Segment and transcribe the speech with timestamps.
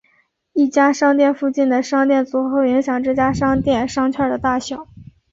[0.53, 4.87] 一家商店附近的商店组合会影响这家商店的商圈大小。